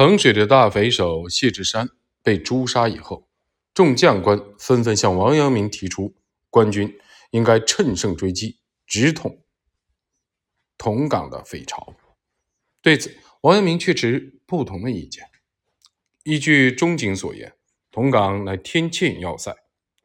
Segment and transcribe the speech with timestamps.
[0.00, 1.90] 衡水的大匪首谢志山
[2.22, 3.28] 被诛杀以后，
[3.74, 6.14] 众将官纷纷向王阳明提出，
[6.48, 6.98] 官军
[7.32, 9.42] 应该乘胜追击，直捅
[10.78, 11.94] 同港的匪巢。
[12.80, 15.26] 对此，王阳明却持不同的意见。
[16.22, 17.52] 依据钟景所言，
[17.90, 19.54] 同港乃天堑要塞，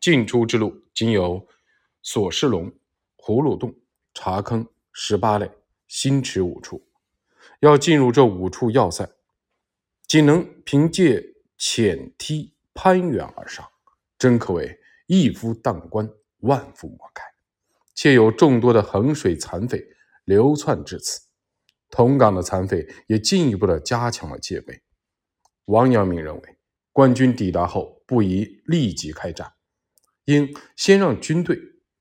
[0.01, 1.47] 进出之路仅有
[2.01, 2.69] 锁士龙、
[3.15, 3.73] 葫芦洞、
[4.13, 5.49] 茶坑、十八垒、
[5.87, 6.85] 新池五处。
[7.61, 9.09] 要进入这五处要塞。
[10.07, 11.23] 仅能凭借
[11.57, 13.67] 浅梯攀援而上，
[14.17, 17.23] 真可谓一夫当关，万夫莫开。
[17.95, 19.83] 且有众多的衡水残匪
[20.25, 21.21] 流窜至此，
[21.89, 24.81] 同岗的残匪也进一步的加强了戒备。
[25.65, 26.57] 王阳明认为，
[26.91, 29.53] 官军抵达后不宜立即开战，
[30.25, 31.57] 应先让军队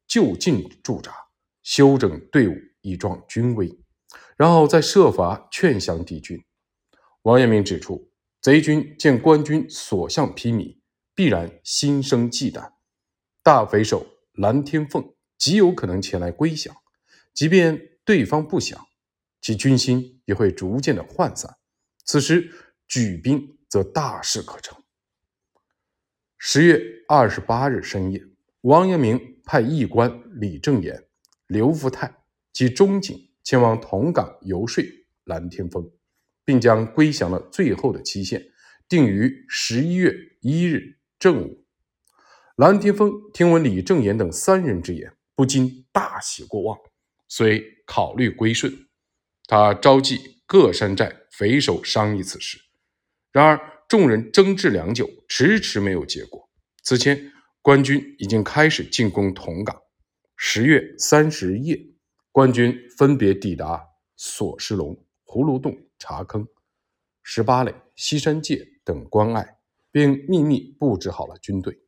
[0.07, 1.13] 就近驻扎，
[1.63, 3.79] 休整队伍以壮军威，
[4.37, 6.45] 然后再设法劝降敌军。
[7.25, 8.11] 王阳明指出，
[8.43, 10.77] 贼军见官军所向披靡，
[11.15, 12.73] 必然心生忌惮。
[13.43, 16.77] 大匪首蓝天凤极有可能前来归降，
[17.33, 18.87] 即便对方不降，
[19.41, 21.57] 其军心也会逐渐的涣散。
[22.05, 22.53] 此时
[22.87, 24.77] 举兵则大事可成。
[26.37, 28.23] 十月二十八日深夜，
[28.61, 31.03] 王阳明派驿官李正言、
[31.47, 32.15] 刘福泰
[32.53, 34.85] 及钟景前往同港游说
[35.25, 35.91] 蓝天风。
[36.45, 38.45] 并将归降的最后的期限
[38.89, 41.65] 定于十一月一日正午。
[42.57, 46.79] 蓝天峰听闻李正言等三人之言，不禁大喜过望，
[47.29, 48.73] 遂考虑归顺。
[49.47, 52.59] 他召集各山寨匪首商议此事。
[53.33, 56.49] 然而众人争执良久，迟迟没有结果。
[56.83, 59.77] 此前官军已经开始进攻同岗。
[60.37, 61.79] 十月三十日夜，
[62.31, 63.83] 官军分别抵达
[64.17, 65.05] 锁石龙、
[65.35, 65.77] 葫芦洞。
[65.97, 66.47] 茶坑、
[67.23, 69.57] 十八垒、西山界等关隘，
[69.91, 71.79] 并秘密布置好了军队。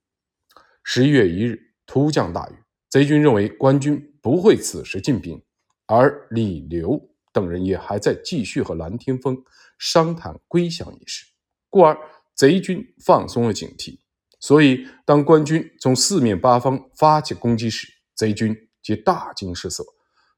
[0.82, 2.54] 十一月一日，突降大雨，
[2.88, 5.42] 贼军认为官军不会此时进兵，
[5.84, 6.98] 而李刘
[7.30, 9.36] 等人也还在继续和蓝天峰
[9.78, 11.26] 商谈归降一事，
[11.68, 11.94] 故而
[12.34, 14.00] 贼军放松了警惕。
[14.40, 19.84] 所以，当官军从四面八方发起攻击时，贼军即大惊失色，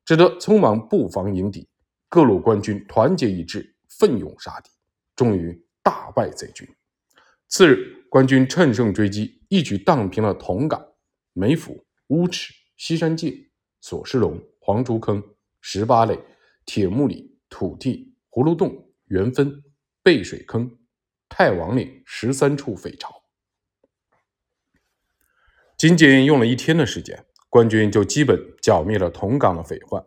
[0.04, 1.69] 只得匆忙布防迎敌。
[2.08, 4.70] 各路官军团结一致，奋勇杀敌，
[5.14, 6.66] 终于大败贼军。
[7.48, 10.94] 次日，官军乘胜追击，一举荡平了同岗、
[11.32, 15.22] 梅府、乌池、西山界、索石龙、黄竹坑、
[15.60, 16.19] 十八垒、
[16.64, 19.62] 铁木里、土地、葫芦洞、元分、
[20.02, 20.78] 背水坑、
[21.28, 23.22] 太王岭十三处匪巢。
[25.76, 30.04] 仅仅用了一天的时间，官军就基本剿灭了同岗的匪患。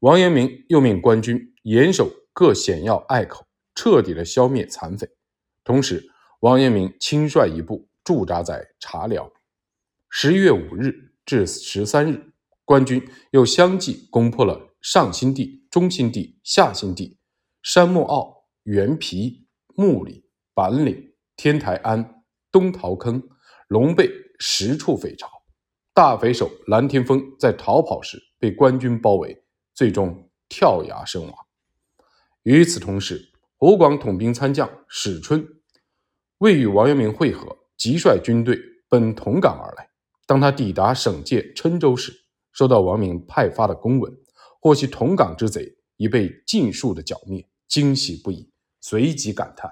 [0.00, 3.44] 王阳明又命官军严守各险要隘口，
[3.74, 5.08] 彻底的消灭残匪。
[5.64, 9.32] 同时，王阳明亲率一部驻扎在茶寮。
[10.08, 12.32] 十一月五日至十三日，
[12.64, 17.18] 官军又相继攻破了上新地、中新地、下新地、
[17.64, 22.22] 山木坳、原皮、木里、板岭、天台庵、
[22.52, 23.20] 东桃坑、
[23.66, 24.08] 龙背
[24.38, 25.28] 十处匪巢。
[25.92, 29.42] 大匪首蓝天峰在逃跑时被官军包围。
[29.78, 31.32] 最终跳崖身亡。
[32.42, 35.46] 与此同时，湖广统兵参将史春
[36.38, 39.88] 未与王阳明会合，即率军队奔同岗而来。
[40.26, 42.12] 当他抵达省界郴州时，
[42.50, 44.12] 收到王明派发的公文，
[44.60, 48.50] 获悉同岗之贼已被尽数的剿灭，惊喜不已，
[48.80, 49.70] 随即感叹：“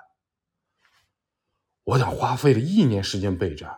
[1.83, 3.77] 我等花费了一年时间备战，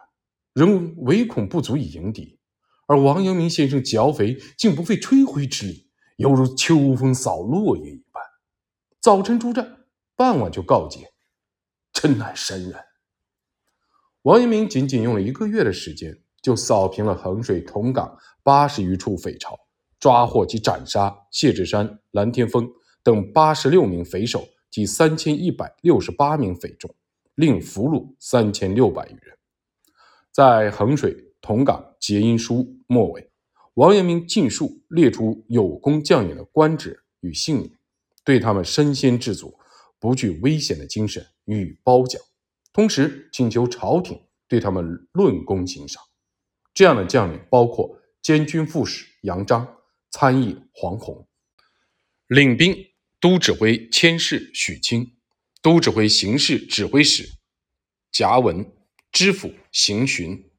[0.52, 2.38] 仍唯恐不足以迎敌，
[2.86, 5.86] 而王阳明先生剿匪竟不费吹灰之力。”
[6.18, 8.20] 犹如秋风扫落叶一般，
[9.00, 9.84] 早晨出战，
[10.16, 11.12] 傍晚就告捷，
[11.92, 12.74] 真乃神人。
[14.22, 19.56] 王阳明仅仅用了一个月的时间，就扫平了衡水同岗八十余处匪巢，
[20.00, 22.68] 抓获及斩杀谢志山、蓝天峰
[23.04, 26.92] 等八十六名匪首及三千一百六十八名匪众，
[27.36, 29.38] 另俘虏三千六百余人。
[30.32, 33.27] 在衡水同岗结阴书末尾。
[33.78, 37.76] 王阳明尽数列出有功将领的官职与姓名，
[38.24, 39.56] 对他们身先士卒、
[40.00, 42.20] 不惧危险的精神予以褒奖，
[42.72, 46.02] 同时请求朝廷对他们论功行赏。
[46.74, 49.76] 这样的将领包括监军副使杨章、
[50.10, 51.28] 参议黄宏、
[52.26, 52.74] 领兵
[53.20, 55.14] 都指挥千事许清、
[55.62, 57.28] 都指挥刑事指挥使
[58.10, 58.72] 贾文、
[59.12, 60.50] 知府邢询、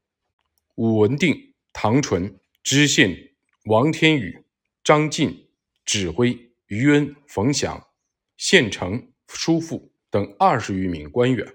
[0.76, 2.39] 武文定、唐纯。
[2.62, 3.16] 知县
[3.64, 4.44] 王天宇、
[4.84, 5.48] 张进
[5.84, 7.88] 指挥于恩、冯祥，
[8.36, 11.54] 县城叔父等二十余名官员。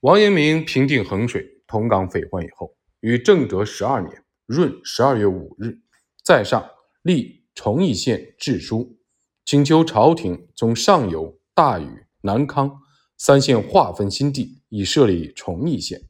[0.00, 5.80] 王阳明平定衡水、同港匪患以后，于正德十二年闰十二月五日，
[6.24, 6.70] 在上
[7.02, 8.96] 立崇义县志书，
[9.44, 12.80] 请求朝廷从上游、大禹、南康
[13.16, 16.00] 三县划分新地，以设立崇义县，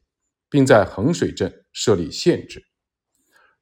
[0.49, 2.63] 并在衡水镇设立县治。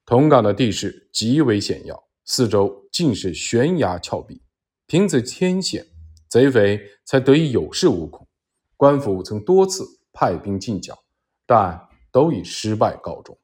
[0.09, 4.41] 同岗的地势极为险要，四周尽是悬崖峭壁，
[4.88, 5.85] 凭此天险，
[6.27, 8.27] 贼匪才得以有恃无恐。
[8.75, 9.85] 官府曾多次。
[10.11, 10.97] 派兵进剿，
[11.45, 13.38] 但都以失败告终。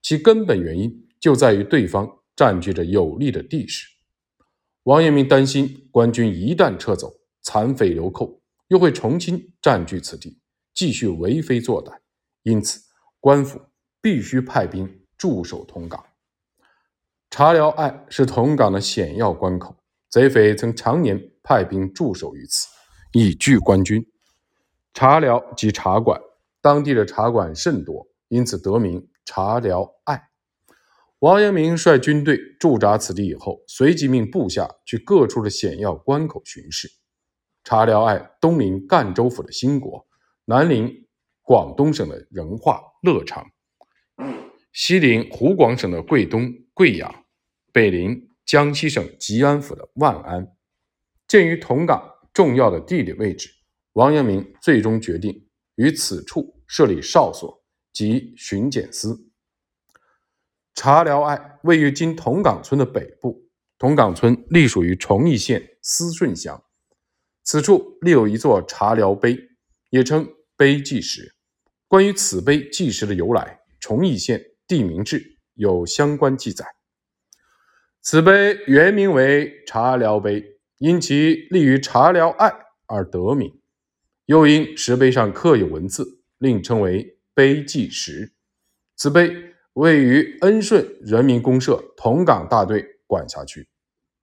[0.00, 3.86] 其根本原因就在于对方占据着有利的地势。
[4.84, 7.12] 王阳明担心官军一旦撤走，
[7.42, 10.40] 残匪流寇又会重新占据此地，
[10.74, 11.98] 继续为非作歹。
[12.42, 12.80] 因此，
[13.20, 13.60] 官府
[14.00, 16.04] 必须派兵驻守同岗。
[17.30, 19.76] 茶寮隘是同岗的险要关口，
[20.08, 22.68] 贼匪曾常年派兵驻守于此，
[23.12, 24.06] 以拒官军。
[24.94, 26.20] 茶寮即茶馆，
[26.60, 30.28] 当地的茶馆甚多，因此得名茶寮隘。
[31.18, 36.88] 王阳明率军队驻扎此地以后，随即命部下去各处的险要关口巡视。
[37.64, 40.06] 茶寮隘东临赣州府的兴国，
[40.44, 41.06] 南临
[41.42, 43.44] 广东省的仁化、乐昌，
[44.78, 47.24] 西临湖广省的桂东、贵阳，
[47.72, 50.54] 北临江西省吉安府的万安。
[51.26, 53.48] 鉴于同岗重要的地理位置。
[53.94, 59.30] 王阳明最终决定于此处设立哨所及巡检司。
[60.74, 63.48] 茶寮隘位于今同岗村的北部，
[63.78, 66.62] 同岗村隶属于崇义县思顺乡。
[67.44, 69.38] 此处立有一座茶寮碑，
[69.88, 71.34] 也称碑记石。
[71.88, 76.64] 关于此碑记石的由来，崇义县地名志有相关记载。
[78.02, 82.52] 此碑原名为茶寮碑，因其立于茶寮隘
[82.86, 83.60] 而得名。
[84.26, 88.32] 又因石碑上刻有文字，另称为碑记石。
[88.96, 93.68] 此碑位于恩顺人民公社同岗大队管辖区。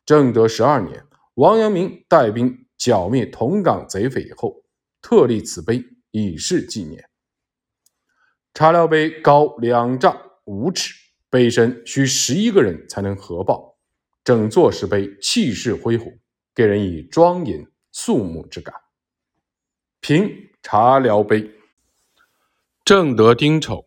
[0.06, 1.06] 正德十二年，
[1.36, 4.64] 王阳明带兵剿灭同岗贼匪以后，
[5.02, 7.10] 特立此碑以示纪念。
[8.54, 10.94] 茶寮碑高两丈五尺，
[11.30, 13.78] 碑身需十一个人才能合抱。
[14.24, 16.20] 整座石碑气势恢宏，
[16.56, 18.74] 给人以庄严肃穆之感。
[20.00, 21.52] 平茶寮碑，
[22.86, 23.86] 正德丁丑，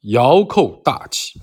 [0.00, 1.40] 遥寇大起，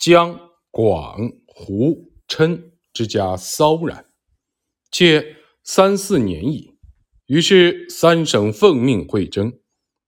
[0.00, 0.38] 江
[0.70, 4.06] 广湖郴之家骚然，
[4.90, 6.78] 且三四年矣。
[7.26, 9.60] 于是三省奉命会征，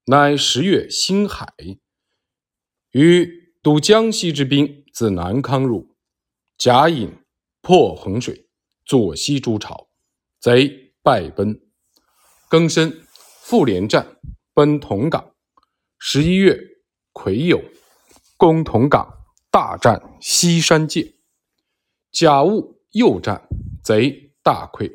[0.07, 1.53] 乃十月辛亥，
[2.93, 5.95] 于渡江西之兵自南康入，
[6.57, 7.13] 甲引
[7.61, 8.49] 破衡水，
[8.87, 9.91] 左西诸巢，
[10.39, 11.61] 贼败奔，
[12.49, 13.03] 更申。
[13.43, 14.17] 复连战，
[14.55, 15.35] 奔同岗。
[15.99, 16.57] 十一月
[17.13, 17.61] 癸酉，
[18.37, 21.17] 攻同岗，大战西山界。
[22.13, 23.49] 甲戊又战，
[23.83, 24.91] 贼大溃。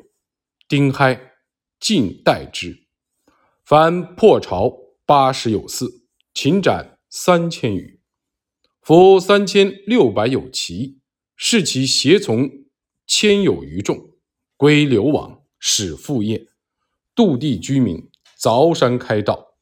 [0.66, 1.34] 丁亥，
[1.78, 2.86] 尽待之。
[3.62, 4.74] 凡破巢
[5.04, 7.95] 八十有四，擒斩三千余，
[8.86, 11.00] 夫三千六百有奇，
[11.34, 12.48] 视其胁从
[13.04, 14.12] 千有余众，
[14.56, 16.46] 归流亡，使复业，
[17.12, 18.08] 度地居民。
[18.38, 19.56] 凿山开道，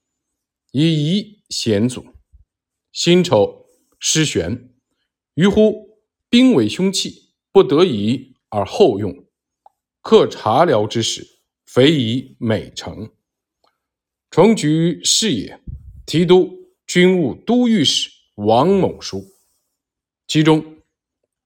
[0.73, 2.05] 以夷险阻。
[2.93, 3.65] 辛丑
[3.99, 4.75] 失玄，
[5.37, 9.25] 于乎兵为凶器，不得已而后用。
[10.03, 11.27] 克茶寮之时，
[11.65, 13.11] 匪以美成。
[14.29, 15.63] 重举事也。
[16.05, 19.25] 提督军务都御史王某书，
[20.27, 20.79] 其中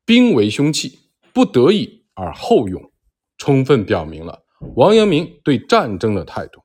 [0.04, 0.98] 兵为凶器，
[1.32, 2.90] 不得已而后用，
[3.36, 6.62] 充分表明了王阳明对战争的态度。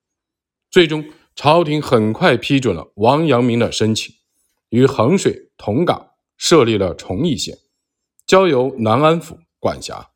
[0.71, 4.15] 最终，朝廷很快批准了王阳明的申请，
[4.69, 7.57] 与衡水同岗设立了崇义县，
[8.25, 10.11] 交由南安府管辖。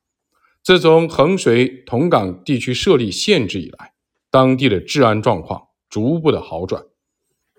[0.63, 3.93] 自从衡水同岗地区设立县制以来，
[4.31, 6.83] 当地的治安状况逐步的好转，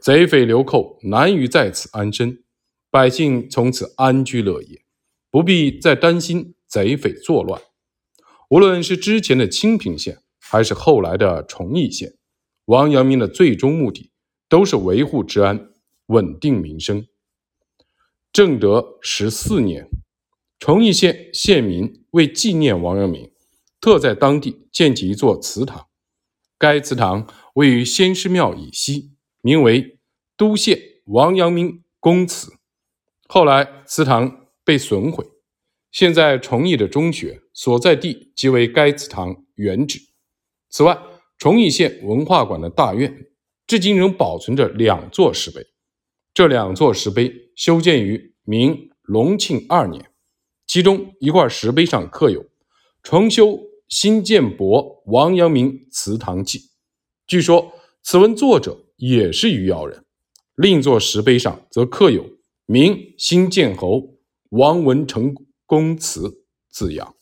[0.00, 2.44] 贼匪流寇难于在此安身，
[2.90, 4.82] 百姓从此安居乐业，
[5.30, 7.60] 不必再担心贼匪作乱。
[8.48, 12.14] 无论是之前的清平县，还是后来的崇义县。
[12.66, 14.12] 王阳明的最终目的
[14.48, 15.70] 都是维护治安、
[16.06, 17.06] 稳定民生。
[18.32, 19.88] 正德十四年，
[20.58, 23.32] 崇义县县民为纪念王阳明，
[23.80, 25.88] 特在当地建起一座祠堂。
[26.56, 29.98] 该祠堂位于先师庙以西，名为
[30.36, 32.52] 都县王阳明公祠。
[33.26, 35.26] 后来祠堂被损毁，
[35.90, 40.00] 现在崇义的中学所在地即为该祠堂原址。
[40.70, 40.98] 此外，
[41.38, 43.26] 崇义县文化馆的大院，
[43.66, 45.66] 至今仍保存着两座石碑。
[46.34, 50.10] 这两座石碑修建于明隆庆二年，
[50.66, 52.44] 其中一块石碑上刻有
[53.02, 56.70] “重修新建博王阳明祠堂记”，
[57.26, 60.04] 据说此文作者也是余姚人。
[60.54, 62.24] 另一座石碑上则刻有
[62.66, 64.18] “明新建侯
[64.50, 65.34] 王文成
[65.66, 67.17] 公祠”字样。